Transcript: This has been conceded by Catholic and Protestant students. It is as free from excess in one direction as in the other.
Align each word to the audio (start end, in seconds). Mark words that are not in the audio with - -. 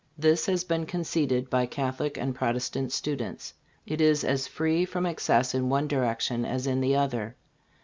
This 0.17 0.47
has 0.47 0.63
been 0.63 0.87
conceded 0.87 1.47
by 1.51 1.67
Catholic 1.67 2.17
and 2.17 2.33
Protestant 2.33 2.91
students. 2.91 3.53
It 3.85 4.01
is 4.01 4.23
as 4.23 4.47
free 4.47 4.83
from 4.83 5.05
excess 5.05 5.53
in 5.53 5.69
one 5.69 5.87
direction 5.87 6.43
as 6.43 6.65
in 6.65 6.81
the 6.81 6.95
other. 6.95 7.35